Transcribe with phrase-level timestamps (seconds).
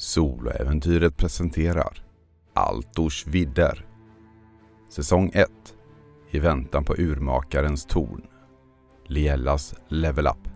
[0.00, 2.02] Soloäventyret presenterar
[2.54, 3.86] Altors vidder.
[4.90, 5.50] Säsong 1
[6.30, 8.26] I väntan på urmakarens torn.
[9.06, 10.49] Liellas Level Up.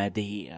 [0.00, 0.56] Med det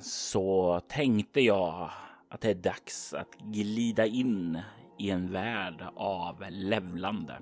[0.00, 1.90] så tänkte jag
[2.28, 4.58] att det är dags att glida in
[4.98, 7.32] i en värld av levlande.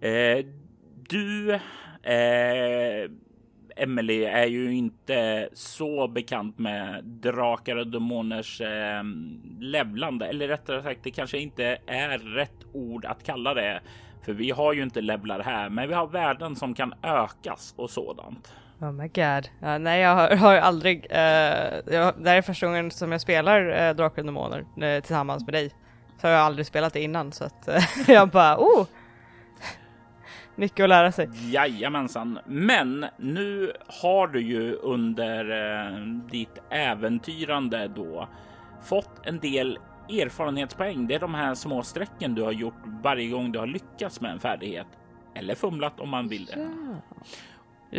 [0.00, 0.46] Eh,
[1.08, 1.54] du,
[2.02, 3.10] eh,
[3.76, 9.02] Emily, är ju inte så bekant med drakar och demoners eh,
[9.60, 13.80] levlande, eller rättare sagt, det kanske inte är rätt ord att kalla det
[14.24, 17.90] för vi har ju inte levlar här, men vi har värden som kan ökas och
[17.90, 18.54] sådant.
[18.82, 19.48] Oh my god.
[19.60, 21.06] Ja, nej, jag har, har aldrig...
[21.10, 21.16] Uh,
[21.94, 25.46] jag, det här är första gången som jag spelar uh, Drakar och Demoner uh, tillsammans
[25.46, 25.70] med dig.
[26.18, 28.86] För jag har aldrig spelat det innan så att uh, jag bara oh!
[30.56, 31.28] Mycket att lära sig.
[31.52, 32.38] Jajamensan.
[32.46, 33.72] Men nu
[34.02, 35.44] har du ju under
[36.30, 38.28] ditt äventyrande då
[38.82, 41.06] fått en del erfarenhetspoäng.
[41.06, 44.32] Det är de här små strecken du har gjort varje gång du har lyckats med
[44.32, 44.86] en färdighet
[45.34, 46.58] eller fumlat om man vill det.
[46.60, 47.16] Ja,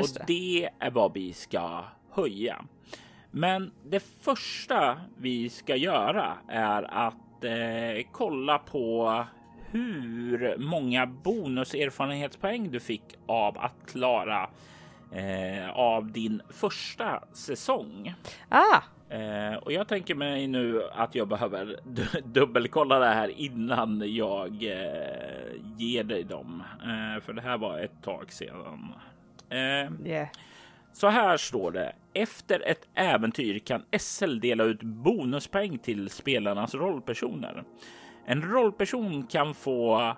[0.02, 0.24] och det.
[0.28, 2.66] det är vad vi ska höja.
[3.32, 9.26] Men det första vi ska göra är att eh, kolla på
[9.72, 14.50] hur många bonuserfarenhetspoäng du fick av att klara
[15.12, 18.14] eh, av din första säsong.
[18.50, 18.82] Ah,
[19.14, 21.80] Eh, och jag tänker mig nu att jag behöver
[22.26, 26.64] dubbelkolla det här innan jag eh, ger dig dem.
[26.82, 28.94] Eh, för det här var ett tag sedan.
[29.52, 30.28] Yeah.
[30.94, 31.94] Så här står det.
[32.14, 37.64] Efter ett äventyr kan SL dela ut bonuspoäng till spelarnas rollpersoner.
[38.26, 40.14] En rollperson kan få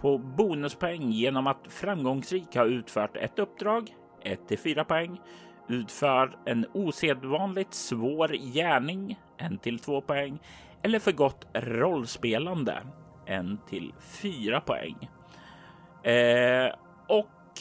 [0.00, 5.20] på bonuspoäng genom att framgångsrikt ha utfört ett uppdrag, 1 till 4 poäng,
[5.68, 10.38] utför en osedvanligt svår gärning, en till två poäng,
[10.82, 12.82] eller för gott rollspelande,
[13.26, 15.08] en till fyra poäng.
[16.02, 16.74] Eh,
[17.08, 17.60] och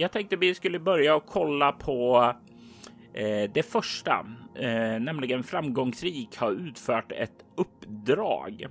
[0.00, 2.32] jag tänkte vi skulle börja och kolla på
[3.14, 8.66] eh, det första, eh, nämligen framgångsrik har utfört ett uppdrag.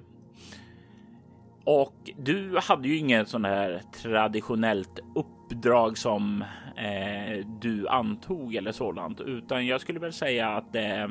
[1.63, 6.43] Och du hade ju inget sån här traditionellt uppdrag som
[6.77, 11.07] eh, du antog eller sådant, utan jag skulle väl säga att eh,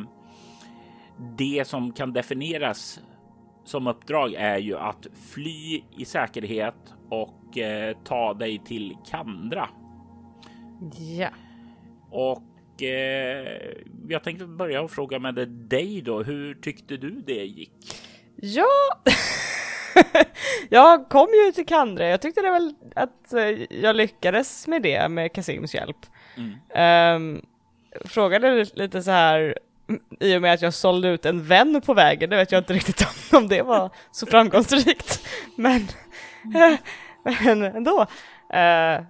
[1.39, 3.00] det som kan definieras
[3.65, 9.69] som uppdrag är ju att fly i säkerhet och eh, ta dig till Kandra.
[11.19, 11.28] Ja.
[12.11, 13.72] Och eh,
[14.09, 16.22] jag tänkte börja och fråga med dig då.
[16.22, 18.03] Hur tyckte du det gick?
[18.37, 18.66] Ja,
[20.69, 22.09] jag kom ju till Kandra.
[22.09, 25.97] Jag tyckte det väl att eh, jag lyckades med det med Kasims hjälp.
[26.37, 27.17] Mm.
[27.17, 27.47] Um,
[28.05, 29.59] frågade lite så här
[30.21, 32.31] i och med att jag sålde ut en vän på vägen.
[32.31, 35.27] Det vet jag inte riktigt om, om det var så framgångsrikt.
[35.56, 35.88] Men,
[36.44, 36.77] mm.
[37.25, 38.00] men ändå.
[38.55, 39.06] Uh,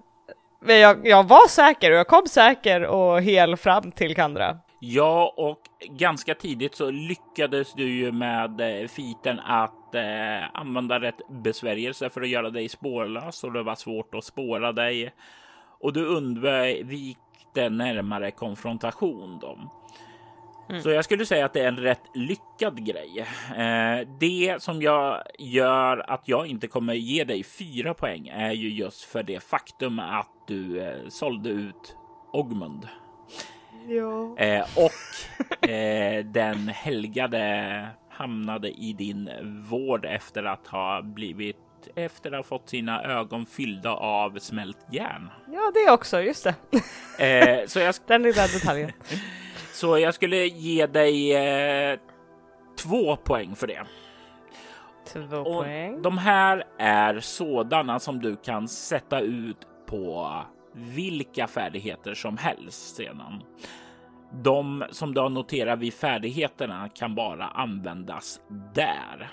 [0.60, 4.58] men jag, jag var säker och jag kom säker och hel fram till Kandra.
[4.80, 5.60] Ja, och
[5.98, 12.20] ganska tidigt så lyckades du ju med eh, fiten att eh, använda rätt besvärjelse för
[12.20, 15.12] att göra dig spårlös och det var svårt att spåra dig.
[15.80, 17.18] Och du undvek
[17.54, 19.38] närmare konfrontation.
[19.40, 19.58] Då.
[20.68, 20.82] Mm.
[20.82, 23.26] Så jag skulle säga att det är en rätt lyckad grej.
[23.56, 28.68] Eh, det som jag gör att jag inte kommer ge dig fyra poäng är ju
[28.68, 31.96] just för det faktum att du eh, sålde ut
[32.32, 32.88] Ogmund.
[33.88, 34.36] Ja.
[34.38, 39.30] Eh, och eh, den helgade hamnade i din
[39.70, 41.56] vård efter att ha blivit
[41.94, 45.30] efter att ha fått sina ögon fyllda av smält järn.
[45.46, 46.54] Ja, det också, just det.
[47.24, 47.94] Eh, så jag...
[48.06, 48.92] Den lilla detaljen.
[49.78, 51.98] så jag skulle ge dig eh,
[52.78, 53.82] två poäng för det.
[55.12, 56.02] Två och poäng.
[56.02, 60.32] De här är sådana som du kan sätta ut på
[60.72, 63.42] vilka färdigheter som helst sedan.
[64.32, 68.40] De som du har noterat vid färdigheterna kan bara användas
[68.74, 69.30] där.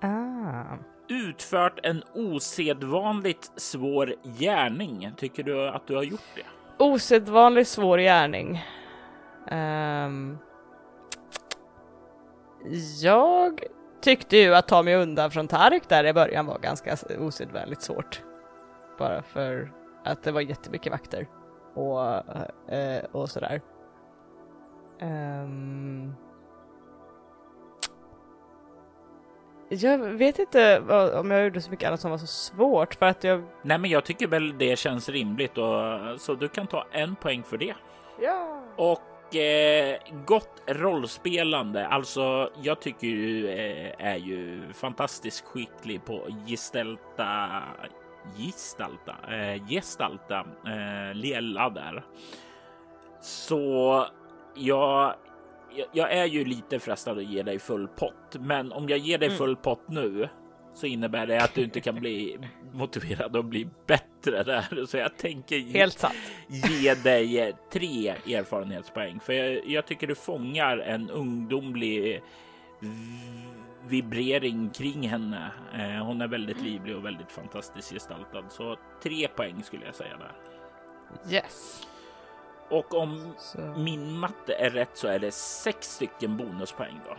[0.00, 0.76] Ah.
[1.08, 5.10] Utfört en osedvanligt svår gärning.
[5.16, 6.42] Tycker du att du har gjort det?
[6.80, 8.60] osedvanligt svår gärning.
[9.50, 10.38] Um,
[13.02, 13.62] jag
[14.00, 18.22] tyckte ju att ta mig undan från Tark där i början var ganska osedvanligt svårt.
[18.98, 19.72] Bara för
[20.04, 21.28] att det var jättemycket vakter
[21.74, 21.98] och,
[22.72, 23.60] uh, och sådär.
[25.02, 26.14] Um,
[29.68, 30.80] jag vet inte
[31.14, 33.44] om jag gjorde så mycket annat som var så svårt för att jag...
[33.62, 37.42] Nej, men jag tycker väl det känns rimligt och så du kan ta en poäng
[37.42, 37.74] för det.
[38.20, 38.62] Ja.
[38.76, 39.00] Och
[39.36, 39.96] eh,
[40.26, 41.86] gott rollspelande.
[41.86, 47.62] Alltså, jag tycker du eh, är ju fantastiskt skicklig på gestalta,
[48.38, 52.04] gestalta, eh, gestalta eh, Liella där.
[53.20, 54.06] Så
[54.54, 55.14] jag
[55.92, 59.28] jag är ju lite frestad att ge dig full pott, men om jag ger dig
[59.28, 59.38] mm.
[59.38, 60.28] full pott nu
[60.74, 62.38] så innebär det att du inte kan bli
[62.72, 64.86] motiverad att bli bättre där.
[64.86, 66.14] Så jag tänker Helt sant.
[66.46, 72.22] ge dig tre erfarenhetspoäng, för jag, jag tycker du fångar en ungdomlig
[73.88, 75.50] vibrering kring henne.
[75.74, 80.16] Eh, hon är väldigt livlig och väldigt fantastiskt gestaltad, så tre poäng skulle jag säga
[80.16, 80.32] där.
[81.32, 81.86] Yes.
[82.68, 83.58] Och om så.
[83.60, 87.16] min matte är rätt så är det sex stycken bonuspoäng då.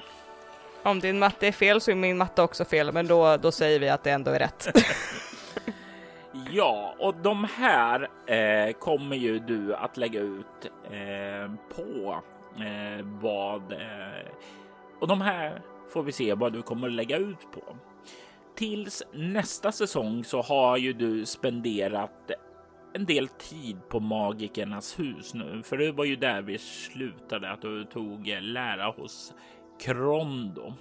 [0.90, 3.80] Om din matte är fel så är min matte också fel, men då, då säger
[3.80, 4.68] vi att det ändå är rätt.
[6.52, 12.22] ja, och de här eh, kommer ju du att lägga ut eh, på
[12.56, 14.32] eh, vad eh,
[15.00, 17.78] och de här får vi se vad du kommer att lägga ut på.
[18.56, 22.32] Tills nästa säsong så har ju du spenderat
[22.94, 27.62] en del tid på magikernas hus nu, för det var ju där vi slutade att
[27.62, 29.34] du tog eh, lära hos
[29.80, 30.74] Krondo.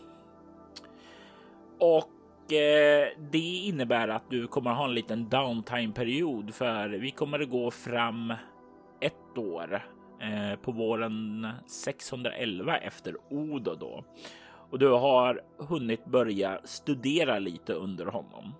[1.78, 2.10] Och
[2.52, 7.50] eh, det innebär att du kommer ha en liten downtime period för vi kommer att
[7.50, 8.34] gå fram
[9.00, 9.82] ett år
[10.20, 14.04] eh, på våren 611 efter Odo då.
[14.70, 18.54] Och du har hunnit börja studera lite under honom.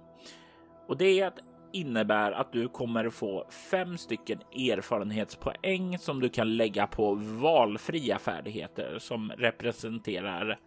[0.89, 1.33] Och det
[1.73, 8.99] innebär att du kommer få fem stycken erfarenhetspoäng som du kan lägga på valfria färdigheter
[8.99, 10.59] som representerar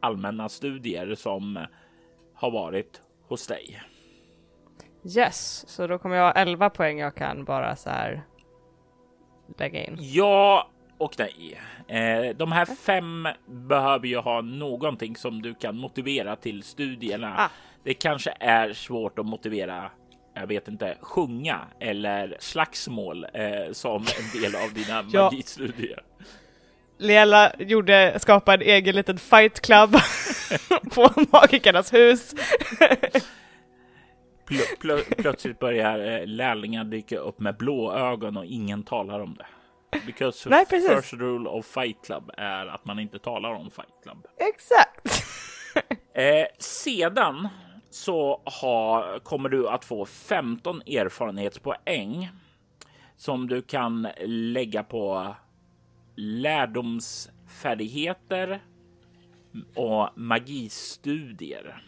[0.00, 1.66] allmänna studier som
[2.36, 3.82] har varit hos dig.
[5.16, 8.22] Yes, så då kommer jag ha 11 poäng jag kan bara så här
[9.58, 9.96] lägga in.
[9.98, 11.60] Ja och nej.
[11.88, 17.34] Eh, de här fem behöver ju ha någonting som du kan motivera till studierna.
[17.38, 17.50] Ah.
[17.84, 19.90] Det kanske är svårt att motivera
[20.40, 25.24] jag vet inte, sjunga eller slagsmål eh, som en del av dina ja.
[25.24, 26.02] magistudier.
[26.98, 29.90] Lela gjorde, skapade en egen liten fight club
[30.94, 32.34] på Magikernas hus.
[34.46, 39.34] Plö, plö, plötsligt börjar eh, lärlingar dyka upp med blå ögon och ingen talar om
[39.34, 39.46] det.
[40.06, 40.90] Because Nej, precis.
[40.90, 44.26] first rule of fight club är att man inte talar om fight club.
[44.36, 45.24] Exakt.
[46.14, 47.48] eh, sedan
[47.90, 52.30] så har, kommer du att få 15 erfarenhetspoäng
[53.16, 55.34] som du kan lägga på
[56.16, 58.60] lärdomsfärdigheter
[59.74, 61.82] och magistudier.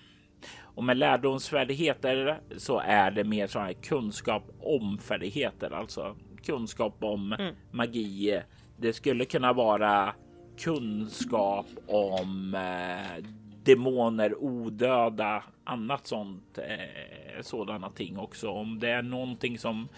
[0.60, 7.54] Och med lärdomsfärdigheter så är det mer här kunskap om färdigheter, alltså kunskap om mm.
[7.70, 8.42] magi.
[8.76, 10.14] Det skulle kunna vara
[10.58, 13.24] kunskap om eh,
[13.64, 18.48] demoner, odöda, annat sånt, eh, sådana ting också.
[18.48, 19.88] Om det är någonting som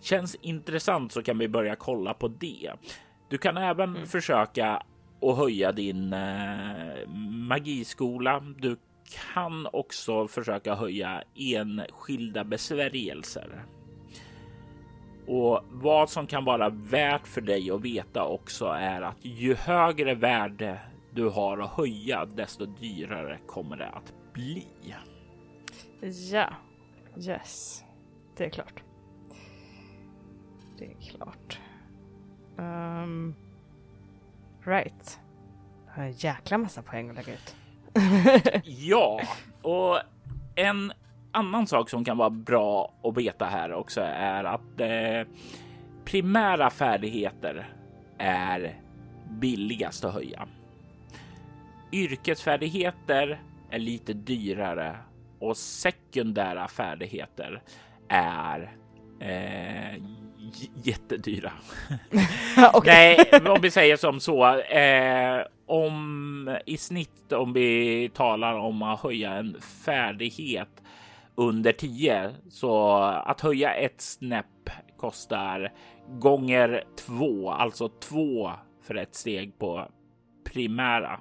[0.00, 2.72] känns intressant så kan vi börja kolla på det.
[3.28, 4.06] Du kan även mm.
[4.06, 4.82] försöka
[5.22, 7.08] att höja din eh,
[7.48, 8.40] magiskola.
[8.58, 8.76] Du
[9.34, 13.64] kan också försöka höja enskilda besvärjelser.
[15.26, 20.14] Och vad som kan vara värt för dig att veta också är att ju högre
[20.14, 20.80] värde
[21.10, 24.66] du har att höja, desto dyrare kommer det att bli.
[26.32, 26.50] Ja,
[27.18, 27.84] yes,
[28.36, 28.82] det är klart.
[30.78, 31.60] Det är klart.
[32.56, 33.34] Um,
[34.64, 35.20] right.
[35.86, 37.56] Jag har en jäkla massa poäng att lägga ut.
[38.64, 39.20] ja,
[39.62, 39.98] och
[40.54, 40.92] en
[41.32, 45.32] annan sak som kan vara bra att veta här också är att eh,
[46.04, 47.68] primära färdigheter
[48.18, 48.80] är
[49.30, 50.48] billigast att höja.
[51.92, 54.96] Yrkesfärdigheter är lite dyrare
[55.38, 57.62] och sekundära färdigheter
[58.08, 58.76] är
[59.20, 60.02] eh,
[60.84, 61.52] jättedyra.
[62.84, 64.58] Nej, om vi säger som så.
[64.58, 70.82] Eh, om i snitt, om vi talar om att höja en färdighet
[71.34, 75.72] under 10, så att höja ett snäpp kostar
[76.08, 78.50] gånger två, alltså två
[78.82, 79.88] för ett steg på
[80.52, 81.20] primära.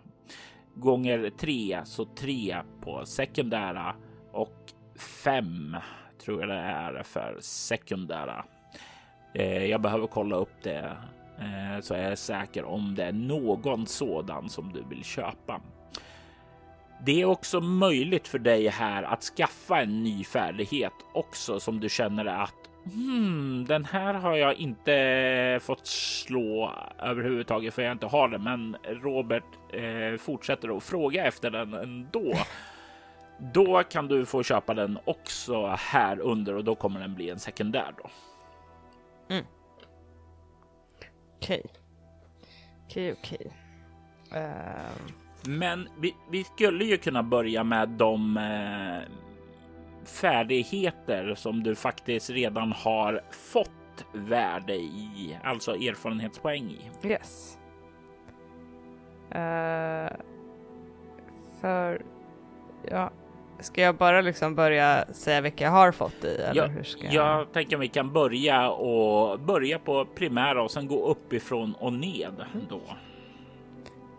[0.75, 3.95] Gånger tre, så tre på sekundära
[4.31, 4.73] och
[5.23, 5.77] fem
[6.25, 8.45] tror jag det är för sekundära.
[9.35, 10.91] Eh, jag behöver kolla upp det
[11.39, 15.61] eh, så jag är säker om det är någon sådan som du vill köpa.
[17.05, 21.89] Det är också möjligt för dig här att skaffa en ny färdighet också som du
[21.89, 22.53] känner att
[22.93, 28.43] hmm, den här har jag inte fått slå överhuvudtaget för jag inte har den.
[28.43, 32.33] Men Robert eh, fortsätter att fråga efter den ändå.
[33.53, 37.39] Då kan du få köpa den också här under och då kommer den bli en
[37.39, 38.09] sekundär då.
[39.29, 39.45] Mm.
[41.37, 41.63] Okej.
[42.85, 43.53] Okej, okej.
[44.31, 45.13] Ehm.
[45.47, 49.11] Men vi, vi, skulle ju kunna börja med de eh,
[50.05, 57.07] färdigheter som du faktiskt redan har fått värde i, alltså erfarenhetspoäng i.
[57.07, 57.57] Yes.
[59.35, 60.17] Uh,
[61.61, 62.01] för
[62.89, 63.11] ja,
[63.59, 66.27] ska jag bara liksom börja säga vilka jag har fått i?
[66.27, 67.13] Eller jag, hur ska jag...
[67.13, 72.45] jag tänker vi kan börja och börja på primära och sen gå uppifrån och ned
[72.69, 72.81] då.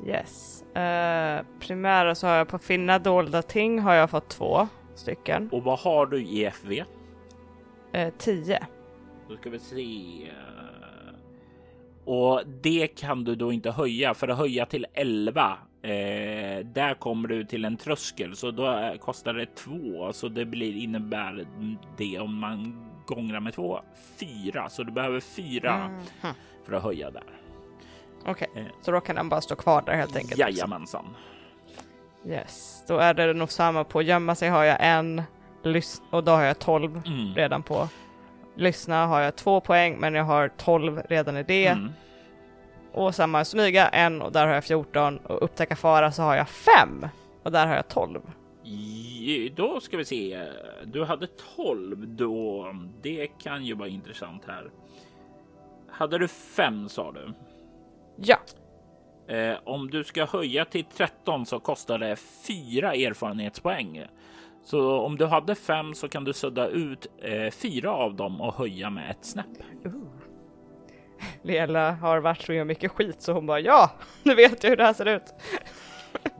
[0.06, 0.64] Yes.
[0.68, 5.48] Uh, primära så har jag på finna dolda ting har jag fått två stycken.
[5.52, 6.84] Och vad har du i FV?
[7.96, 8.66] Uh, tio.
[9.28, 10.30] Då ska vi se.
[12.04, 15.58] Och det kan du då inte höja för att höja till 11.
[15.86, 20.76] Eh, där kommer du till en tröskel så då kostar det två så det blir
[20.76, 21.46] innebär
[21.96, 23.80] det om man gångrar med två
[24.20, 26.34] fyra så du behöver fyra mm.
[26.64, 27.22] för att höja där.
[28.26, 28.62] Okej, okay.
[28.62, 28.68] eh.
[28.82, 30.38] så då kan den bara stå kvar där helt enkelt?
[30.38, 31.16] Jajamensan.
[32.26, 35.22] Yes, då är det nog samma på gömma sig har jag en
[36.10, 37.34] och då har jag 12 mm.
[37.34, 37.88] redan på.
[38.54, 41.66] Lyssna har jag två poäng men jag har 12 redan i det.
[41.66, 41.92] Mm.
[42.96, 46.48] Och samma smyga en och där har jag 14 och upptäcka fara så har jag
[46.48, 47.08] 5
[47.42, 48.20] och där har jag 12.
[49.56, 50.46] Då ska vi se.
[50.84, 51.26] Du hade
[51.56, 52.72] 12 då.
[53.02, 54.70] Det kan ju vara intressant här.
[55.88, 57.32] Hade du 5 sa du?
[58.16, 58.36] Ja.
[59.34, 64.04] Eh, om du ska höja till 13 så kostar det 4 erfarenhetspoäng.
[64.64, 68.54] Så om du hade 5 så kan du sudda ut eh, 4 av dem och
[68.54, 69.46] höja med ett snäpp.
[69.86, 70.15] Uh.
[71.42, 73.90] Lela har varit med mycket skit så hon bara ja,
[74.22, 75.34] nu vet jag hur det här ser ut.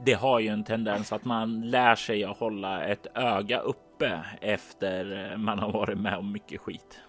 [0.05, 5.33] Det har ju en tendens att man lär sig att hålla ett öga uppe efter
[5.37, 6.99] man har varit med om mycket skit.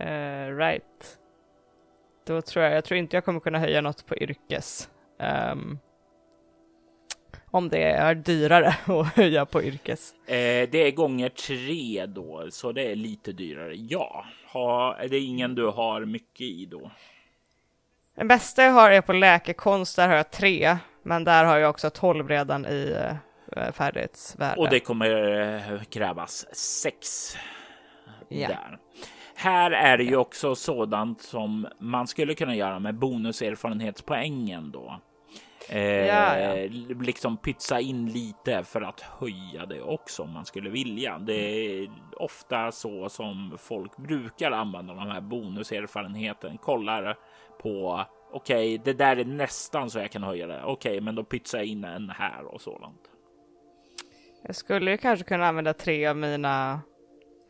[0.00, 1.18] uh, right.
[2.26, 4.90] Då tror jag, jag tror inte jag kommer kunna höja något på yrkes.
[5.52, 5.78] Um,
[7.50, 10.14] om det är dyrare att höja på yrkes.
[10.26, 13.74] Eh, det är gånger tre då, så det är lite dyrare.
[13.76, 16.90] Ja, ha, är det ingen du har mycket i då?
[18.16, 21.70] Den bästa jag har är på läkekonst, där har jag tre, men där har jag
[21.70, 22.96] också tolv redan i
[23.56, 24.60] uh, färdighetsvärde.
[24.60, 25.10] Och det kommer
[25.72, 27.36] uh, krävas sex
[28.30, 28.50] yeah.
[28.50, 28.78] där.
[29.34, 35.00] Här är det ju också sådant som man skulle kunna göra med bonuserfarenhetspoängen då.
[35.70, 36.68] Eh, ja, ja.
[37.00, 41.18] Liksom pytsa in lite för att höja det också om man skulle vilja.
[41.18, 46.58] Det är ofta så som folk brukar använda de här bonuserfarenheten.
[46.58, 47.16] Kollar
[47.62, 50.62] på okej, okay, det där är nästan så jag kan höja det.
[50.64, 53.00] Okej, okay, men då pytsar jag in en här och sådant.
[54.42, 56.80] Jag skulle ju kanske kunna använda tre av mina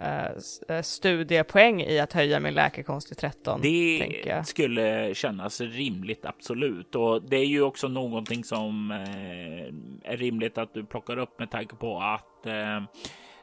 [0.02, 3.60] uh, studiepoäng i att höja min läkekonst till 13.
[3.62, 6.94] Det skulle kännas rimligt, absolut.
[6.94, 11.50] Och det är ju också någonting som uh, är rimligt att du plockar upp med
[11.50, 12.24] tanke på att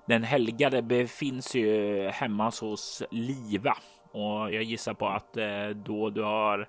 [0.07, 3.77] den helgade befinns ju hemma hos Liva
[4.11, 5.33] och jag gissar på att
[5.85, 6.67] då du har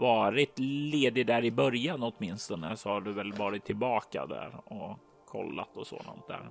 [0.00, 5.76] varit ledig där i början åtminstone så har du väl varit tillbaka där och kollat
[5.76, 6.50] och sådant där.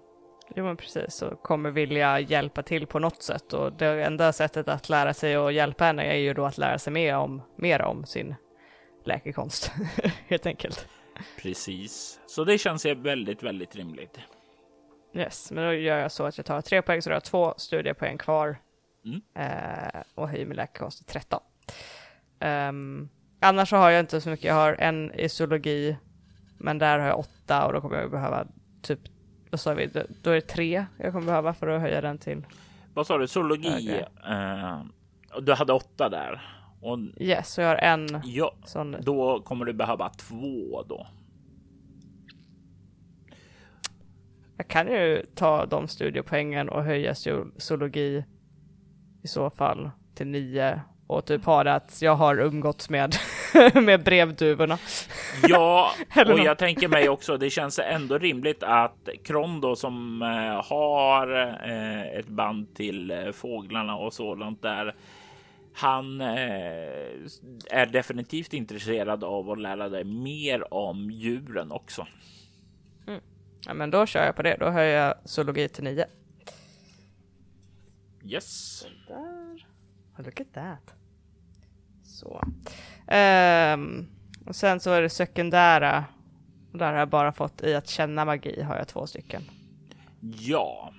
[0.56, 4.68] Jo men precis, och kommer vilja hjälpa till på något sätt och det enda sättet
[4.68, 7.82] att lära sig och hjälpa henne är ju då att lära sig mer om, mer
[7.82, 8.36] om sin
[9.06, 9.72] läkekonst,
[10.28, 10.88] helt enkelt.
[11.42, 14.20] Precis, så det känns ju väldigt, väldigt rimligt.
[15.14, 17.24] Yes, men då gör jag så att jag tar tre poäng så då har jag
[17.24, 18.58] två studiepoäng kvar
[19.06, 19.22] mm.
[19.36, 21.40] eh, och höjer min läkekonst till 13.
[22.40, 25.98] Um, annars så har jag inte så mycket, jag har en i zoologi,
[26.58, 28.48] men där har jag åtta och då kommer jag behöva
[28.82, 29.00] typ
[29.50, 32.18] vad sa vi, då, då är det tre jag kommer behöva för att höja den
[32.18, 32.46] till.
[32.94, 34.04] Vad sa du, zoologi?
[34.30, 34.84] Uh,
[35.42, 36.42] du hade åtta där.
[36.82, 38.96] Och yes, så jag har en ja, sån.
[39.02, 41.08] Då kommer du behöva två då.
[44.58, 47.16] Jag kan ju ta de studiepoängen och höja
[47.58, 48.26] zoologi
[49.24, 53.16] i så fall till nio och typ har det att jag har umgåtts med,
[53.74, 54.78] med brevduvorna.
[55.48, 55.92] Ja,
[56.28, 61.56] och jag tänker mig också, det känns ändå rimligt att Kron då som eh, har
[61.70, 64.96] eh, ett band till eh, fåglarna och sådant där.
[65.74, 72.08] Han är definitivt intresserad av att lära dig mer om djuren också.
[73.08, 73.22] Mm.
[73.66, 74.58] Ja, men då kör jag på det.
[74.60, 76.06] Då höjer jag zoologi till nio.
[78.26, 78.86] Yes.
[80.18, 80.99] Look at that.
[82.20, 82.42] Så.
[83.16, 84.08] Um,
[84.46, 86.06] och sen så är det sekundära.
[86.72, 89.42] Där har jag bara fått i att känna magi har jag två stycken.
[90.22, 90.94] Ja.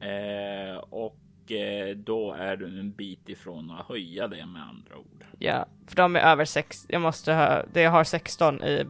[0.00, 5.24] Eh, och eh, då är du en bit ifrån att höja det med andra ord.
[5.38, 6.86] Ja, för de är över sex.
[6.88, 8.86] Jag måste ha, det har 16 i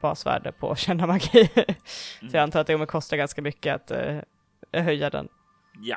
[0.00, 1.50] basvärde på känna magi.
[1.54, 1.74] Mm.
[2.30, 5.28] så jag antar att det kommer kosta ganska mycket att eh, höja den.
[5.82, 5.96] Ja.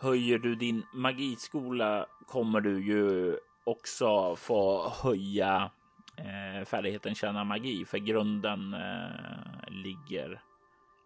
[0.00, 5.70] Höjer du din magiskola kommer du ju också få höja
[6.16, 10.42] eh, färdigheten känna magi för grunden eh, ligger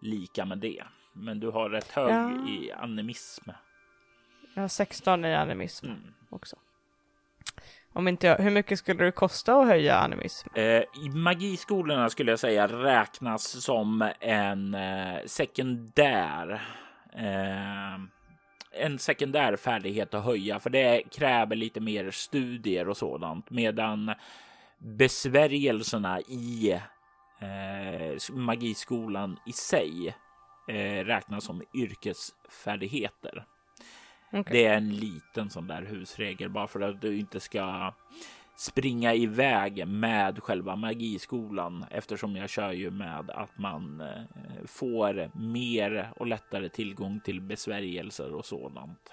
[0.01, 0.85] lika med det.
[1.13, 2.49] Men du har rätt hög ja.
[2.49, 3.51] i animism.
[4.55, 6.15] Jag har 16 i animism mm.
[6.31, 6.57] också.
[7.93, 10.49] Om inte jag, hur mycket skulle det kosta att höja animism?
[10.55, 16.63] Eh, I magiskolorna skulle jag säga räknas som en eh, sekundär
[17.13, 17.99] eh,
[18.79, 24.15] en sekundär färdighet att höja, för det kräver lite mer studier och sådant, medan
[24.79, 26.73] besvärjelserna i
[27.41, 30.15] eh, magiskolan i sig
[30.69, 33.45] eh, räknas som yrkesfärdigheter.
[34.33, 34.53] Okay.
[34.53, 37.95] Det är en liten sån där husregel bara för att du inte ska
[38.57, 46.13] springa iväg med själva magiskolan eftersom jag kör ju med att man eh, får mer
[46.17, 49.13] och lättare tillgång till besvärjelser och sådant.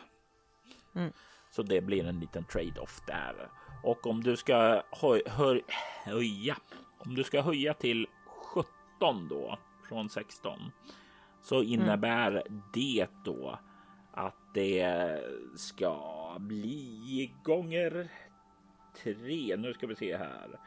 [0.95, 1.11] Mm.
[1.51, 3.49] Så det blir en liten trade-off där.
[3.83, 5.63] Och om du ska höj, höj,
[6.03, 6.57] höja,
[6.97, 9.57] om du ska höja till 17 då
[9.89, 10.59] från 16
[11.41, 11.67] så mm.
[11.73, 12.61] innebär mm.
[12.73, 13.59] det då
[14.11, 15.19] att det
[15.55, 15.97] ska
[16.39, 18.09] bli gånger
[19.03, 19.55] 3.
[19.57, 20.59] Nu ska vi se här.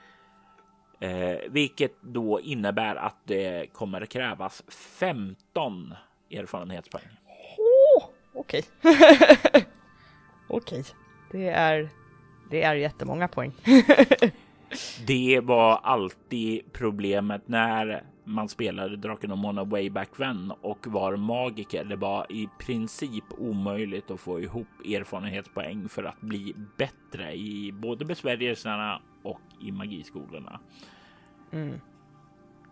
[1.00, 5.94] Eh, vilket då innebär att det kommer krävas 15
[6.30, 7.08] erfarenhetspoäng.
[7.58, 8.64] Oh, Okej.
[10.48, 10.84] Okej,
[11.32, 11.88] det är.
[12.50, 13.52] Det är jättemånga poäng.
[15.06, 21.16] det var alltid problemet när man spelade Draken och Mona way back when och var
[21.16, 21.84] magiker.
[21.84, 28.04] Det var i princip omöjligt att få ihop erfarenhetspoäng för att bli bättre i både
[28.04, 30.60] besvärjelserna och i magiskolorna.
[31.50, 31.80] Mm.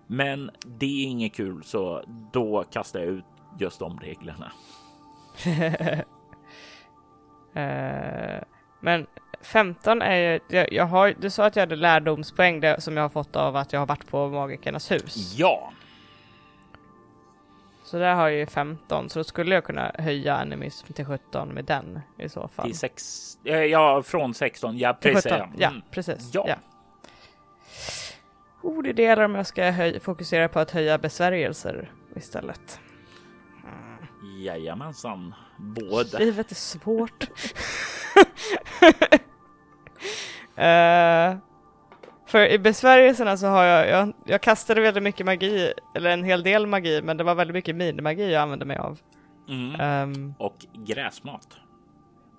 [0.06, 3.24] Men det är inget kul, så då kastar jag ut
[3.58, 4.52] just de reglerna.
[7.56, 8.42] uh,
[8.80, 9.06] men
[9.44, 13.04] 15 är ju, jag, jag, har, du sa att jag hade lärdomspoäng det, som jag
[13.04, 15.34] har fått av att jag har varit på Magikernas hus.
[15.36, 15.72] Ja.
[17.84, 21.48] Så där har jag ju 15, så då skulle jag kunna höja animism till 17
[21.48, 22.66] med den i så fall.
[22.66, 25.32] Till 6, ja från 16, ja precis.
[25.32, 25.82] 17, ja, mm.
[25.90, 26.30] precis.
[26.32, 26.44] Ja.
[26.48, 26.56] ja.
[28.62, 32.80] Oh, det delar om jag ska höj, fokusera på att höja besvärjelser istället.
[33.64, 34.42] Mm.
[34.42, 36.18] Jajamensan, båda.
[36.18, 37.28] Livet är svårt.
[40.58, 41.38] Uh,
[42.26, 46.42] för i besvärjelserna så har jag, jag, jag kastade väldigt mycket magi, eller en hel
[46.42, 49.00] del magi, men det var väldigt mycket minimagi jag använde mig av.
[49.48, 49.80] Mm.
[50.02, 51.48] Um, och gräsmat.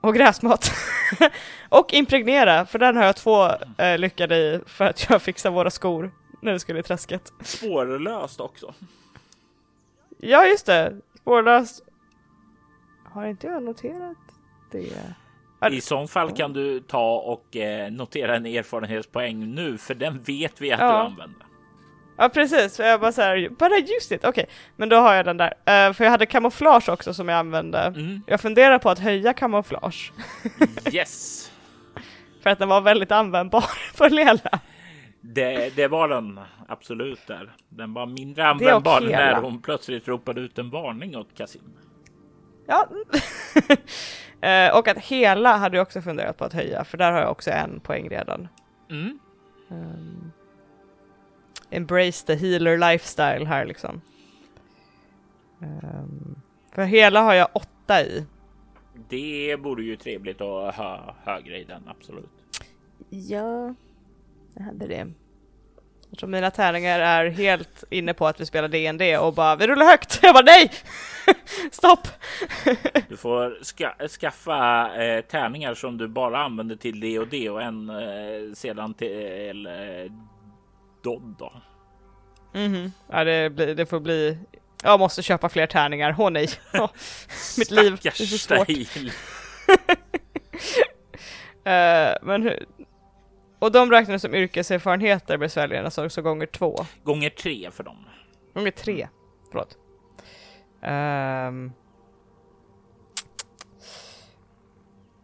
[0.01, 0.71] Och gräsmat.
[1.69, 5.69] och impregnera, för den har jag två uh, lyckade i för att jag fixade våra
[5.69, 7.33] skor när vi skulle i träsket.
[7.41, 8.73] Spårlöst också.
[10.17, 10.95] Ja, just det.
[11.21, 11.83] Spårlöst.
[13.13, 14.17] Har inte jag noterat
[14.71, 15.15] det?
[15.71, 20.61] I så fall kan du ta och eh, notera en erfarenhetspoäng nu, för den vet
[20.61, 20.85] vi att ja.
[20.85, 21.45] du använder.
[22.17, 23.45] Ja precis, för jag bara såhär, I
[23.97, 24.45] used it, okej, okay.
[24.75, 25.47] men då har jag den där.
[25.47, 27.79] Uh, för jag hade kamouflage också som jag använde.
[27.79, 28.21] Mm.
[28.27, 30.11] Jag funderar på att höja kamouflage.
[30.93, 31.51] yes!
[32.45, 33.61] för att den var väldigt användbar
[33.93, 34.59] för Lela.
[35.21, 37.55] Det, det var den absolut där.
[37.69, 41.61] Den var mindre användbar när hon plötsligt ropade ut en varning åt Kasim.
[42.65, 42.87] Ja.
[44.71, 47.31] uh, och att hela hade jag också funderat på att höja, för där har jag
[47.31, 48.47] också en poäng redan.
[48.89, 49.19] Mm.
[49.67, 50.31] Um,
[51.69, 54.01] embrace the healer lifestyle här liksom.
[55.59, 58.25] Um, för hela har jag åtta i.
[59.09, 62.29] Det vore ju trevligt att ha högre i den, absolut.
[63.09, 63.75] Ja,
[64.53, 65.07] jag hade det.
[66.05, 69.85] Eftersom mina tärningar är helt inne på att vi spelar DND och bara vi rullar
[69.85, 70.19] högt.
[70.23, 70.71] Jag bara nej!
[71.71, 72.07] Stopp!
[73.09, 77.61] du får ska skaffa eh, tärningar som du bara använder till det och det och
[77.61, 80.11] en eh, sedan till eh,
[81.03, 81.53] Dodd då.
[82.53, 84.37] Mm ja det, blir, det får bli
[84.83, 86.49] jag måste köpa fler tärningar, åh nej.
[86.73, 86.89] Oh,
[87.57, 88.69] mitt liv, det är så svårt.
[88.69, 88.75] uh,
[92.21, 92.65] men hur?
[93.65, 96.85] Och de räknas som yrkeserfarenheter besvärligare, så, så gånger två.
[97.03, 98.05] Gånger tre för dem.
[98.53, 99.07] Gånger tre,
[99.51, 99.77] förlåt.
[100.81, 101.73] Um,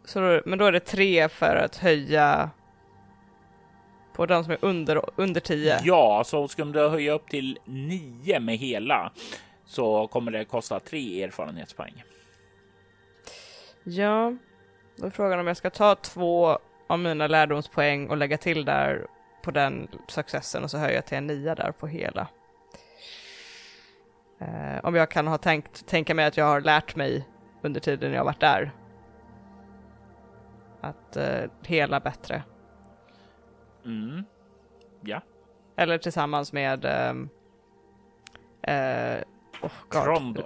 [0.05, 2.49] så då, men då är det tre för att höja
[4.13, 5.79] på de som är under, under 10?
[5.83, 9.11] Ja, så ska du höja upp till 9 med hela
[9.65, 12.03] så kommer det kosta tre erfarenhetspoäng.
[13.83, 14.35] Ja,
[14.95, 16.59] då är frågan om jag ska ta två
[16.91, 19.07] av mina lärdomspoäng och lägga till där
[19.41, 22.27] på den successen och så höja till en nia där på hela.
[24.39, 27.27] Eh, om jag kan ha tänkt, tänka mig att jag har lärt mig
[27.61, 28.71] under tiden jag varit där.
[30.81, 32.43] Att eh, hela bättre.
[33.85, 34.23] Mm.
[35.01, 35.21] Ja.
[35.75, 37.29] Eller tillsammans med ehm,
[38.61, 39.23] eh,
[39.61, 40.43] oh Krondo.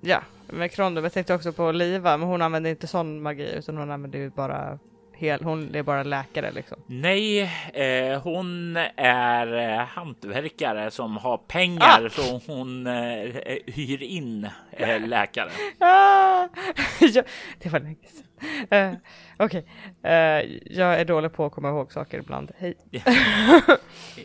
[0.00, 1.00] Ja, med Krondo.
[1.00, 4.30] Jag tänkte också på Liva, men hon använder inte sån magi utan hon använder ju
[4.30, 4.78] bara
[5.18, 6.82] hel, hon är bara läkare liksom.
[6.86, 7.42] Nej,
[7.74, 12.08] eh, hon är eh, hantverkare som har pengar ah!
[12.08, 15.50] så hon eh, hyr in eh, läkare.
[15.80, 16.48] Ah!
[17.00, 17.22] ja,
[17.58, 18.24] det var länge sedan.
[18.72, 18.98] Uh,
[19.38, 19.66] Okej,
[20.02, 20.42] okay.
[20.44, 22.52] uh, jag är dålig på att komma ihåg saker ibland.
[22.58, 22.74] Hej.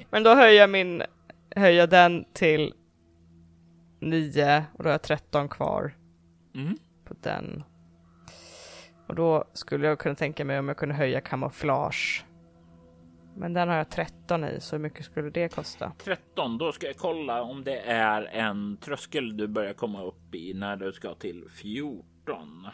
[0.10, 1.04] Men då höjer jag min,
[1.56, 2.74] höjer den till
[4.00, 5.94] 9 och då har jag 13 kvar
[6.56, 6.78] mm.
[7.06, 7.64] på den.
[9.14, 12.26] Och då skulle jag kunna tänka mig om jag kunde höja kamouflage.
[13.36, 15.92] Men den har jag 13 i, så hur mycket skulle det kosta?
[15.98, 20.54] 13, då ska jag kolla om det är en tröskel du börjar komma upp i
[20.54, 22.68] när du ska till 14.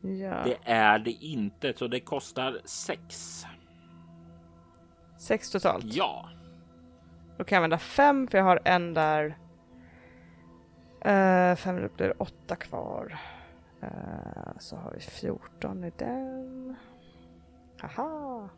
[0.00, 0.42] Ja.
[0.44, 3.44] Det är det inte, så det kostar 6.
[5.18, 5.84] 6 totalt?
[5.84, 6.28] Ja.
[7.38, 9.24] Då kan jag använda 5 för jag har en där.
[11.06, 13.18] Uh, fem då blir det åtta kvar.
[13.82, 16.76] Uh, så har vi 14 i den.
[17.82, 18.48] Aha!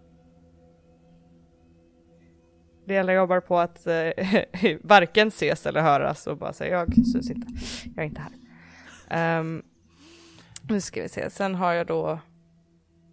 [2.86, 7.30] Det gäller jobbar på att uh, varken ses eller höras och bara säga jag syns
[7.30, 7.46] inte.
[7.96, 8.22] Jag är inte
[9.08, 9.40] här.
[9.40, 9.62] Um,
[10.68, 12.18] nu ska vi se, sen har jag då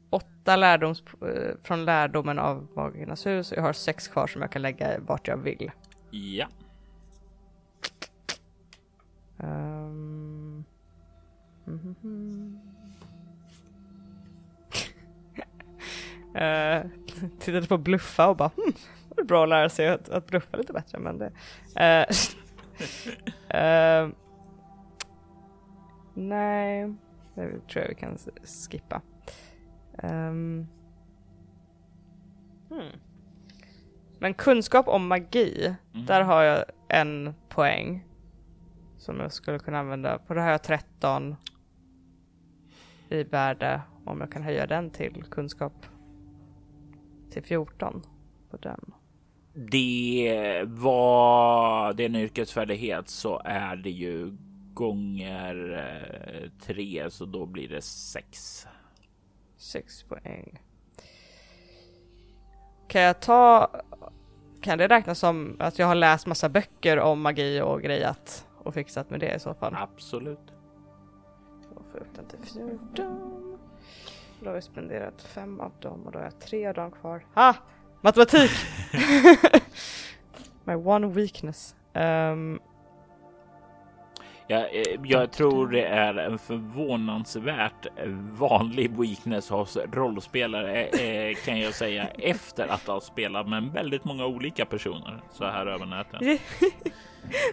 [0.10, 4.52] åtta lärdoms uh, från lärdomen av Magernas hus och jag har sex kvar som jag
[4.52, 5.71] kan lägga vart jag vill.
[6.12, 6.47] Ja.
[9.38, 10.31] Um...
[11.96, 12.72] Mm -hmm.
[16.36, 16.90] uh,
[17.40, 18.74] tittade på bluffa och bara hm,
[19.10, 21.32] det var bra att lära sig att, att bluffa lite bättre men det...
[21.80, 22.16] Uh,
[23.56, 24.10] uh,
[26.14, 26.96] nej,
[27.36, 28.18] det tror jag vi kan
[28.70, 29.02] skippa.
[30.04, 30.68] Um,
[32.70, 32.92] hmm.
[34.20, 36.06] Men kunskap om magi, mm.
[36.06, 38.06] där har jag en poäng
[38.98, 40.18] som jag skulle kunna använda.
[40.18, 41.36] På det har jag 13
[43.12, 45.86] i värde om jag kan höja den till kunskap
[47.32, 48.02] till 14
[48.50, 48.93] på den.
[49.54, 54.38] Det var det är en yrkesfärdighet så är det ju
[54.74, 58.67] gånger eh, tre så då blir det sex.
[59.58, 60.60] Sex poäng.
[62.88, 63.71] Kan jag ta,
[64.62, 68.47] kan det räknas som att jag har läst massa böcker om magi och grejat?
[68.63, 69.76] och fixat med det i så fall.
[69.78, 70.54] Absolut.
[72.02, 72.54] Då får jag upp den till
[72.96, 73.58] 14.
[74.40, 77.26] Då har vi spenderat fem av dem och då har jag tre av dem kvar.
[77.34, 77.56] Ha!
[78.02, 78.52] Matematik!
[80.64, 81.76] My one weakness.
[81.94, 82.60] Um,
[84.48, 87.88] jag, eh, jag tror det är en förvånansvärt
[88.32, 94.26] vanlig weakness hos rollspelare eh, kan jag säga efter att ha spelat med väldigt många
[94.26, 96.20] olika personer så här över nätet.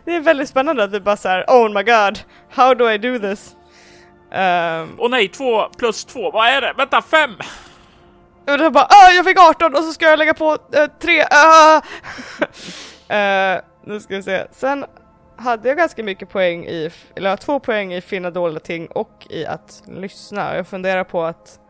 [0.04, 2.18] det är väldigt spännande att vi bara såhär oh my god,
[2.50, 3.57] how do I do this?
[4.30, 6.72] Um, och nej, två plus två, vad är det?
[6.76, 7.30] Vänta, fem!
[8.46, 11.20] Och då bara, ah, jag fick 18 och så ska jag lägga på uh, tre,
[11.20, 11.76] uh.
[13.10, 14.84] uh, nu ska vi se, sen
[15.36, 19.46] hade jag ganska mycket poäng i, eller två poäng i finna dolda ting och i
[19.46, 20.56] att lyssna.
[20.56, 21.60] Jag funderar på att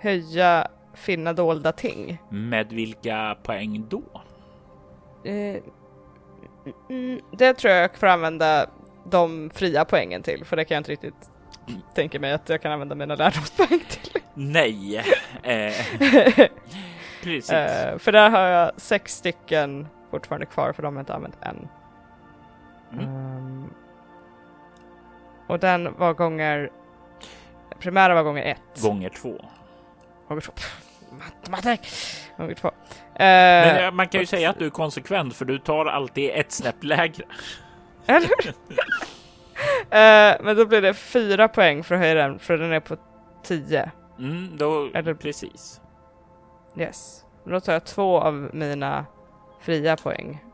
[0.00, 2.18] höja finna dolda ting.
[2.28, 4.02] Med vilka poäng då?
[6.90, 8.66] Mm, det tror jag jag får använda
[9.04, 11.30] de fria poängen till, för det kan jag inte riktigt
[11.94, 14.22] tänka mig att jag kan använda mina lärdomspoäng till.
[14.34, 14.96] Nej.
[15.42, 15.72] Eh,
[17.22, 17.50] precis.
[17.50, 21.68] Eh, för där har jag sex stycken fortfarande kvar för de har inte använt än.
[22.92, 23.04] Mm.
[23.04, 23.70] Ehm,
[25.46, 26.70] och den var gånger...
[27.78, 28.82] Primära var gånger ett.
[28.82, 29.44] Gånger två.
[30.28, 30.52] Gånger två.
[31.10, 31.80] Matematik!
[32.36, 32.70] Gånger två.
[33.18, 36.30] Men Uh, eh, man kan ju säga att du är konsekvent för du tar alltid
[36.34, 37.24] ett snäpp lägre.
[38.06, 38.30] eller?
[39.90, 42.96] Eh, men då blir det fyra poäng för att höja den, för den är på
[43.42, 43.90] tio.
[44.18, 45.80] Mm, då, Eller- precis.
[46.78, 47.24] Yes.
[47.44, 49.06] Då tar jag två av mina
[49.60, 50.44] fria poäng.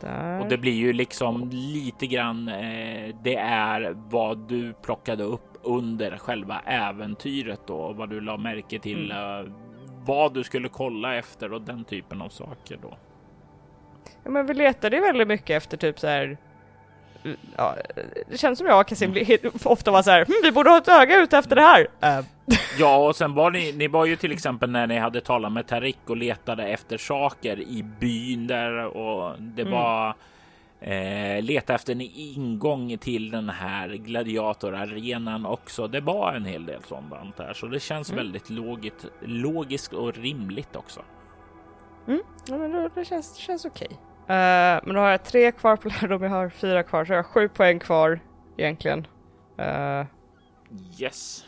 [0.00, 0.40] Där.
[0.40, 2.48] Och det blir ju liksom lite grann.
[2.48, 8.78] Eh, det är vad du plockade upp under själva äventyret då, vad du la märke
[8.78, 9.46] till, Mm.
[9.46, 9.52] eh,
[10.04, 12.96] vad du skulle kolla efter och den typen av saker då.
[14.24, 16.38] Ja, men vi letade ju väldigt mycket efter typ så här.
[17.56, 17.76] Ja,
[18.30, 20.78] det känns som jag och Kasim blir- ofta var så här, hm, vi borde ha
[20.78, 21.86] ett öga ute efter det här.
[22.00, 22.24] Eh,
[22.78, 25.66] Ja, och sen var ni, ni var ju till exempel när ni hade talat med
[25.66, 29.74] Tarik och letade efter saker i byn där och det Mm.
[29.74, 30.14] var
[30.80, 35.86] eh, leta efter en ingång till den här gladiatorarenan också.
[35.88, 38.24] Det var en hel del sådant där, så det känns Mm.
[38.24, 41.00] väldigt logiskt, logiskt och rimligt också.
[42.46, 43.88] ja, men då, det känns, det känns okej.
[44.30, 47.18] Eh, men då har jag tre kvar på lärdom, jag har fyra kvar, så jag
[47.18, 48.20] har sju poäng kvar
[48.56, 49.06] egentligen.
[49.56, 50.04] Eh,
[51.00, 51.44] Yes.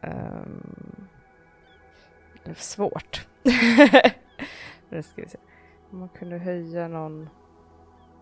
[0.00, 1.06] ehm,
[2.44, 3.26] det är svårt.
[4.88, 5.38] nu ska vi se.
[5.90, 7.28] Om man kunde höja någon,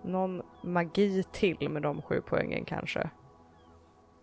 [0.05, 3.11] någon magi till med de sju poängen kanske.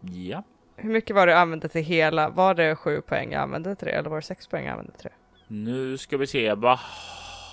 [0.01, 0.43] Ja,
[0.75, 2.29] Hur mycket var det jag använde till hela?
[2.29, 4.93] Var det sju poäng jag använde till det eller var det sex poäng jag använde
[4.97, 5.15] till det?
[5.47, 6.53] nu ska vi se.
[6.53, 6.79] Vad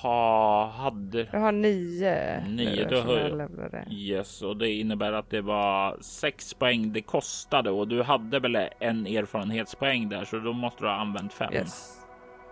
[0.03, 2.45] ha, hade Jag har nio.
[2.49, 3.07] Nio, jag.
[3.07, 3.85] levlade.
[3.91, 8.57] Yes, och det innebär att det var sex poäng det kostade och du hade väl
[8.79, 11.53] en erfarenhetspoäng där, så då måste du ha använt fem.
[11.53, 11.99] Yes.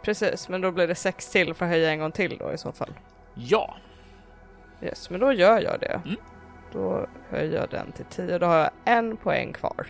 [0.05, 2.59] Precis, men då blir det sex till för att höja en gång till då i
[2.59, 2.91] så fall.
[3.35, 3.77] Ja,
[4.83, 6.01] Yes, men då gör jag det.
[6.05, 6.17] Mm.
[6.73, 9.87] Då höjer jag den till 10 då har jag en poäng kvar.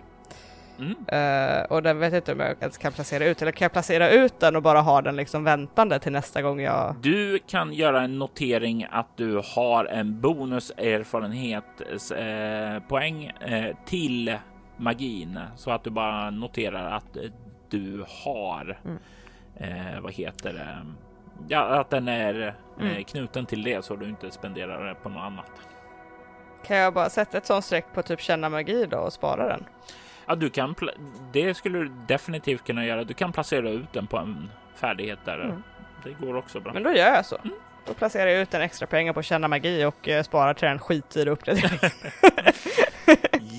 [0.80, 0.94] Mm.
[1.08, 3.72] Eh, och den vet jag inte om jag ens kan placera ut, eller kan jag
[3.72, 6.96] placera ut den och bara ha den liksom väntande till nästa gång jag...
[7.02, 11.64] du kan göra en notering att du har en bonuserfarenhet
[12.16, 14.38] eh, eh, till
[14.76, 17.22] magin så att du bara noterar att eh,
[17.70, 18.78] du har.
[18.84, 18.98] Mm.
[19.56, 20.86] Eh, vad heter det?
[21.48, 23.04] Ja, att den är Mm.
[23.04, 25.50] knuten till det så du inte spenderar det på något annat.
[26.66, 29.64] Kan jag bara sätta ett sånt streck på typ känna magi då och spara den?
[30.26, 30.74] Ja, du kan.
[31.32, 33.04] Det skulle du definitivt kunna göra.
[33.04, 35.40] Du kan placera ut den på en färdighet där.
[35.40, 35.62] Mm.
[36.04, 36.72] Det går också bra.
[36.72, 37.36] Men då gör jag så.
[37.36, 37.54] Mm.
[37.86, 40.78] Då placerar jag ut en extra pengar på känna magi och eh, sparar till den
[40.78, 41.78] skitdyra uppgraderingen.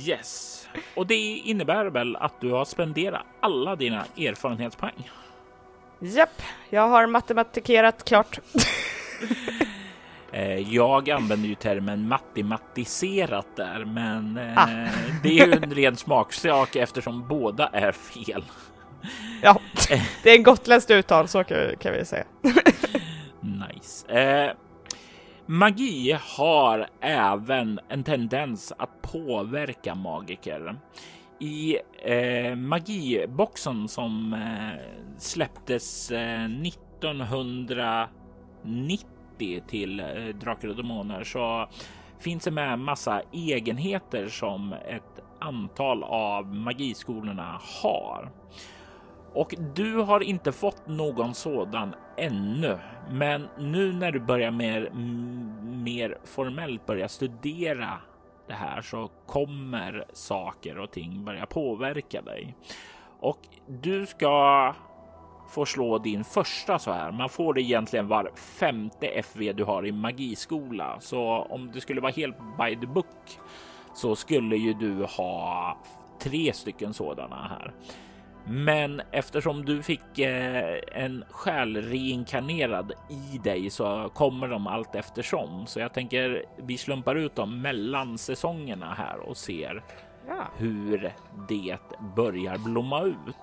[0.08, 5.12] Yes, och det innebär väl att du har spenderat alla dina erfarenhetspoäng.
[6.00, 8.40] Japp, jag har matematikerat klart.
[10.34, 14.68] Eh, jag använder ju termen matematiserat där, men eh, ah.
[15.24, 18.44] det är ju en ren smaksak eftersom båda är fel.
[19.42, 19.62] Ja,
[20.24, 21.44] det är en gotländskt uttal, så
[21.80, 22.26] kan vi säga.
[23.42, 24.08] Nice.
[24.08, 24.52] Eh,
[25.46, 30.80] magi har även en tendens att påverka magiker.
[31.40, 31.78] I
[32.56, 34.36] magiboxen som
[35.18, 38.08] släpptes 1990
[39.42, 41.68] 50 till eh, Drakar och Demoner så
[42.20, 48.32] finns det med massa egenheter som ett antal av magiskolorna har.
[49.34, 52.78] Och du har inte fått någon sådan ännu.
[53.10, 54.90] Men nu när du börjar mer,
[55.64, 57.98] mer formellt börja studera
[58.48, 62.56] det här så kommer saker och ting börja påverka dig.
[63.20, 64.74] Och du ska
[65.52, 67.12] få slå din första så här.
[67.12, 71.00] Man får det egentligen var femte FV du har i magiskola.
[71.00, 73.40] Så om du skulle vara helt by the book
[73.94, 75.78] så skulle ju du ha
[76.20, 77.74] tre stycken sådana här.
[78.48, 85.68] Men eftersom du fick eh, en själ reinkarnerad i dig så kommer de allt eftersom.
[85.68, 89.84] Så jag tänker vi slumpar ut dem mellan säsongerna här och ser
[90.28, 90.44] Ja.
[90.58, 91.14] hur
[91.50, 91.78] det
[92.16, 93.36] börjar blomma ut.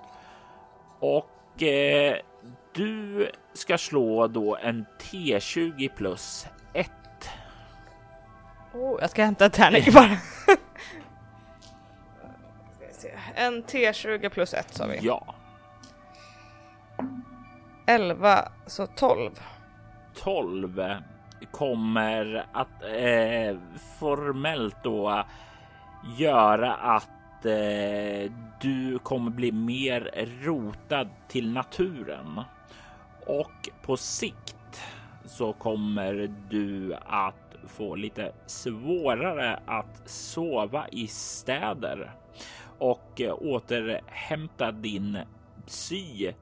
[0.99, 1.29] Och
[1.63, 2.15] eh,
[2.73, 6.91] du ska slå då en T20 plus 1.
[8.73, 10.09] Oh, jag ska hämta en tärning bara.
[13.35, 14.99] En T20 plus 1 sa vi.
[15.01, 15.35] Ja,
[17.85, 19.31] 11, så 12.
[20.15, 20.83] 12
[21.51, 23.57] kommer att eh,
[23.99, 25.23] formellt då
[26.17, 27.09] göra att
[27.45, 32.41] eh, du kommer bli mer rotad till naturen
[33.25, 34.81] och på sikt
[35.25, 42.11] så kommer du att få lite svårare att sova i städer
[42.79, 45.17] och återhämta din
[45.65, 46.33] psy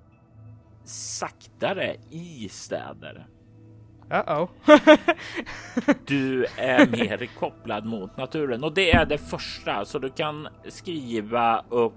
[0.84, 3.28] saktare i städer.
[4.10, 4.50] Uh-oh.
[6.06, 11.66] du är mer kopplad mot naturen och det är det första så du kan skriva
[11.70, 11.94] upp.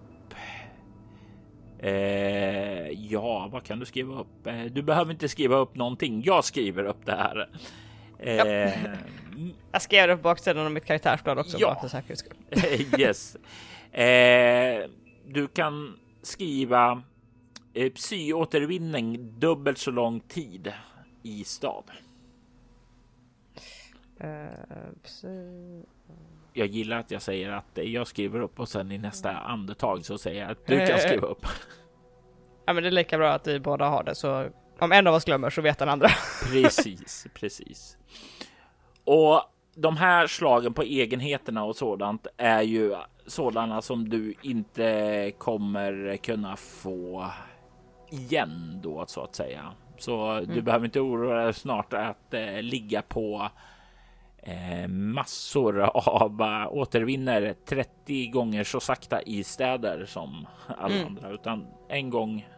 [1.78, 4.46] Eh, ja, vad kan du skriva upp?
[4.46, 6.22] Eh, du behöver inte skriva upp någonting.
[6.24, 7.48] Jag skriver upp det här.
[8.18, 8.72] Eh,
[9.72, 11.66] Jag skrev på baksidan av mitt karaktärsblad också ja.
[11.66, 12.36] bara för säkerhets skull.
[13.00, 13.36] yes.
[13.92, 14.90] Eh,
[15.26, 17.02] du kan skriva
[17.74, 20.72] eh, psyåtervinning dubbelt så lång tid
[21.22, 21.84] i stad.
[25.02, 25.28] Psy...
[26.52, 30.18] Jag gillar att jag säger att jag skriver upp och sen i nästa andetag så
[30.18, 31.46] säger jag att du kan skriva upp.
[32.66, 34.48] Ja, men det är lika bra att vi båda har det så
[34.80, 36.08] om en av oss glömmer så vet den andra.
[36.52, 37.96] precis, precis.
[39.04, 39.42] Och
[39.74, 46.56] de här slagen på egenheterna och sådant är ju sådana som du inte kommer kunna
[46.56, 47.30] få
[48.10, 49.72] igen då så att säga.
[50.00, 50.54] Så mm.
[50.54, 53.48] du behöver inte oroa dig snart att eh, ligga på
[54.42, 60.46] eh, massor av uh, återvinner 30 gånger så sakta i städer som
[60.78, 61.06] alla mm.
[61.06, 62.48] andra, utan en gång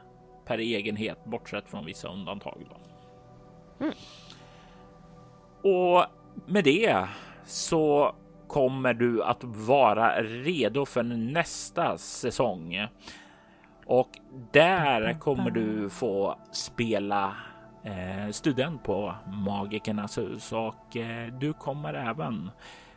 [0.45, 2.67] per egenhet bortsett från vissa undantag.
[3.81, 3.93] Mm.
[5.63, 6.05] Och
[6.47, 7.09] med det
[7.45, 8.15] så
[8.49, 12.87] kommer du att vara redo för nästa säsong.
[13.93, 14.19] Och
[14.53, 17.37] där kommer du få spela
[17.85, 22.51] eh, student på Magikernas hus och eh, du kommer även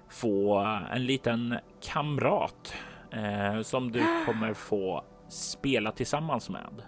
[0.10, 0.58] få
[0.92, 2.74] en liten kamrat
[3.12, 6.82] eh, som du kommer få spela tillsammans med.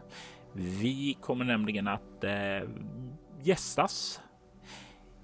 [0.53, 2.69] Vi kommer nämligen att eh,
[3.41, 4.21] gästas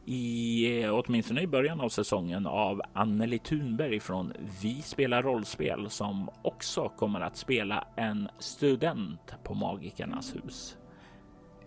[0.06, 6.90] i åtminstone i början av säsongen av Anneli Thunberg från Vi spelar rollspel som också
[6.90, 10.78] kommer att spela en student på Magikernas hus.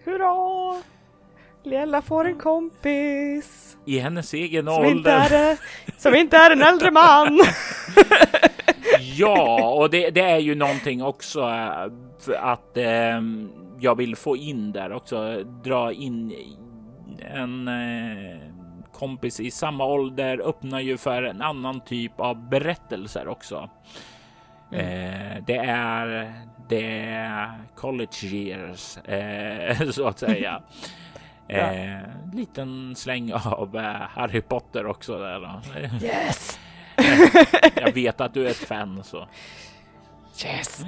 [0.05, 0.83] Hurra!
[1.65, 3.77] Liella får en kompis.
[3.85, 4.91] I hennes egen som ålder.
[4.97, 5.59] Inte är,
[5.97, 7.41] som inte är en äldre man.
[9.17, 11.89] ja, och det, det, är ju någonting också eh,
[12.41, 13.21] att eh,
[13.81, 15.45] jag vill få in där också.
[15.65, 16.33] Dra in
[17.21, 18.39] en eh,
[18.93, 23.71] kompis i samma ålder öppnar ju för en annan typ av berättelser också.
[24.73, 24.87] Mm.
[24.87, 26.33] Eh, det är
[26.69, 30.63] det college years eh, så att säga.
[31.47, 32.01] ja.
[32.35, 33.79] Liten släng av
[34.11, 35.41] Harry Potter också där.
[35.41, 35.61] Då.
[36.07, 36.59] Yes.
[37.77, 39.29] jag vet att du är ett fan så.
[40.45, 40.85] Yes.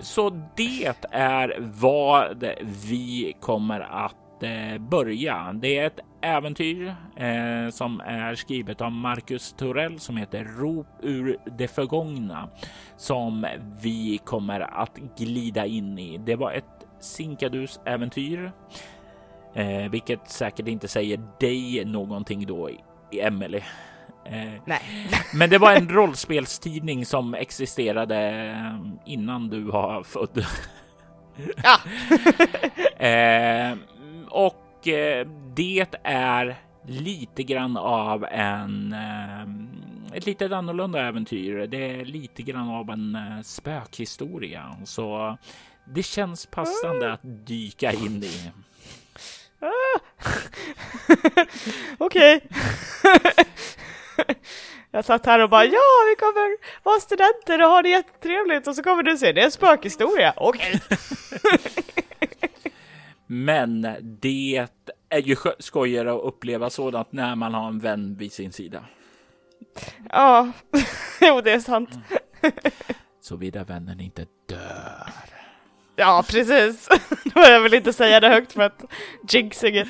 [0.00, 2.44] Så det är vad
[2.90, 4.19] vi kommer att
[4.90, 5.52] börja.
[5.52, 11.36] Det är ett äventyr eh, som är skrivet av Marcus Torell som heter Rop ur
[11.58, 12.48] det förgångna
[12.96, 13.46] som
[13.82, 16.18] vi kommer att glida in i.
[16.18, 16.64] Det var ett
[17.00, 18.52] sinkadus äventyr,
[19.54, 22.70] eh, vilket säkert inte säger dig någonting då,
[23.12, 23.64] Emelie.
[24.24, 24.80] Eh, Nej.
[25.34, 30.46] Men det var en rollspelstidning som existerade eh, innan du var född.
[31.62, 31.78] Ja.
[33.06, 33.76] eh,
[34.30, 39.42] och eh, det är lite grann av en eh,
[40.16, 41.66] ett lite annorlunda äventyr.
[41.66, 45.36] Det är lite grann av en eh, spökhistoria, så
[45.94, 48.50] det känns passande att dyka in i.
[49.60, 50.00] Ah.
[51.98, 52.40] Okej.
[54.92, 58.74] Jag satt här och bara ja, vi kommer vara studenter och ha det jättetrevligt och
[58.76, 60.34] så kommer du se det är en spökhistoria.
[60.36, 60.80] Okej.
[60.86, 61.84] Okay.
[63.32, 64.66] Men det
[65.08, 68.84] är ju skojigare att uppleva sådant när man har en vän vid sin sida.
[70.10, 70.52] Ja,
[71.20, 71.90] jo det är sant.
[73.20, 75.12] Såvida vännen inte dör.
[75.96, 76.88] Ja, precis.
[77.34, 78.84] jag vill inte säga det högt för att
[79.28, 79.88] jinxing it.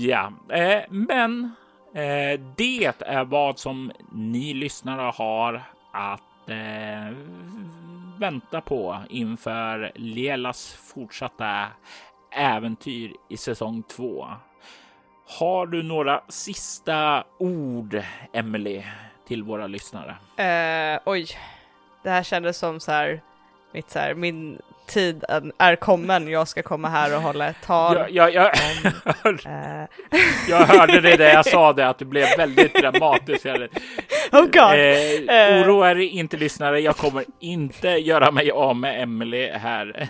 [0.00, 1.54] ja, eh, men
[1.94, 7.16] Eh, det är vad som ni lyssnare har att eh,
[8.18, 11.66] vänta på inför Lielas fortsatta
[12.36, 14.26] äventyr i säsong två.
[15.38, 18.02] Har du några sista ord,
[18.32, 18.82] Emily,
[19.26, 20.16] till våra lyssnare?
[20.38, 21.26] Uh, oj,
[22.02, 23.22] det här kändes som så här,
[23.72, 24.58] mitt så här, min
[24.88, 25.24] tid
[25.58, 26.28] är kommen.
[26.28, 27.96] Jag ska komma här och hålla ett tal.
[27.96, 28.52] Jag, jag, jag,
[29.24, 30.20] om, äh...
[30.48, 33.46] jag hörde det där jag sa det, att du blev väldigt dramatisk.
[34.32, 34.74] Oh god!
[35.28, 40.08] Eh, oroa er inte lyssnare, jag kommer inte göra mig av med Emily här.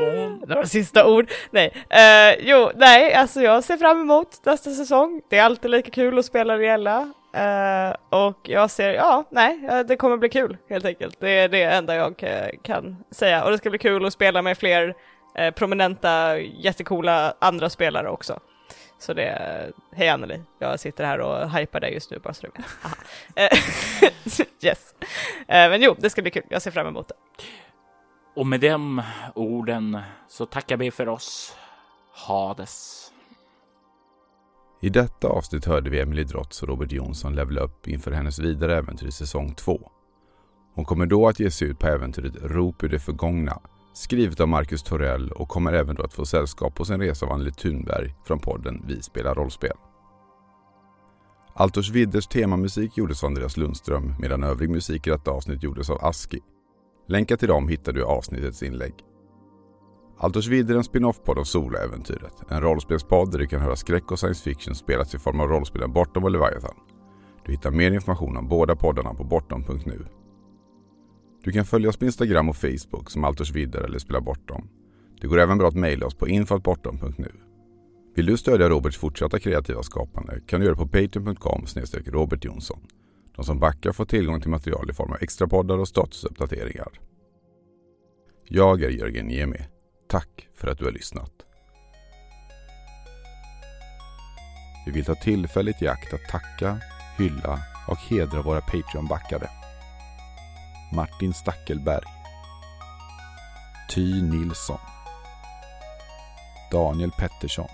[0.00, 0.42] Hon...
[0.46, 1.30] Några sista ord?
[1.50, 1.72] Nej.
[1.74, 5.22] Uh, jo, nej, alltså jag ser fram emot nästa säsong.
[5.30, 7.00] Det är alltid lika kul att spela Riella.
[7.36, 11.16] Uh, och jag ser, ja, nej, det kommer bli kul helt enkelt.
[11.20, 13.44] Det är det enda jag uh, kan säga.
[13.44, 14.94] Och det ska bli kul att spela med fler
[15.54, 18.40] prominenta, jättekola andra spelare också.
[19.02, 22.46] Så det, är, hej Anneli, jag sitter här och hypar dig just nu bara så
[22.46, 22.66] du vet.
[23.52, 23.58] Eh,
[24.62, 24.94] yes.
[25.38, 27.14] Eh, men jo, det ska bli kul, jag ser fram emot det.
[28.34, 29.02] Och med de
[29.34, 29.98] orden
[30.28, 31.56] så tackar vi för oss.
[32.12, 33.08] Hades.
[34.80, 38.76] I detta avsnitt hörde vi Emily Drotz och Robert Jonsson levela upp inför hennes vidare
[38.76, 39.90] äventyr i säsong 2.
[40.74, 43.60] Hon kommer då att ge sig ut på äventyret Rop ur det förgångna
[43.92, 47.32] skrivet av Marcus Torell och kommer även då att få sällskap på sin resa av
[47.32, 49.76] Anneli Thunberg från podden Vi spelar rollspel.
[51.54, 56.04] Altors Vidders temamusik gjordes av Andreas Lundström medan övrig musik i detta avsnitt gjordes av
[56.04, 56.40] Aski.
[57.08, 58.94] Länkar till dem hittar du i avsnittets inlägg.
[60.18, 62.34] Altors Vidder är en spin-off-podd av Soloäventyret.
[62.48, 65.92] En rollspelspodd där du kan höra skräck och science fiction spelas i form av rollspelen
[65.92, 66.74] Bortom och Leviathan.
[67.44, 70.06] Du hittar mer information om båda poddarna på bortom.nu.
[71.44, 74.68] Du kan följa oss på Instagram och Facebook som Alters vidare eller Spela Bortom.
[75.20, 77.32] Det går även bra att mejla oss på infoatbortom.nu.
[78.14, 81.66] Vill du stödja Roberts fortsatta kreativa skapande kan du göra det på patreon.com
[82.06, 82.80] Robert Jonsson.
[83.36, 86.88] De som backar får tillgång till material i form av extra poddar och statusuppdateringar.
[88.48, 89.60] Jag är Jörgen Niemi.
[90.08, 91.32] Tack för att du har lyssnat.
[94.86, 96.78] Vi vill ta tillfället i akt att tacka,
[97.18, 99.61] hylla och hedra våra Patreon-backare.
[100.92, 102.04] Martin Stackelberg
[103.94, 104.78] Ty Nilsson
[106.72, 107.68] Daniel Pettersson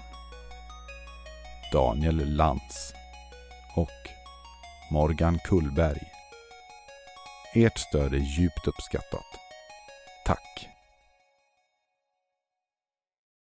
[1.72, 2.92] Daniel Lantz
[3.76, 4.10] och
[4.90, 6.02] Morgan Kullberg.
[7.54, 9.38] Ert stöd är djupt uppskattat.
[10.24, 10.68] Tack!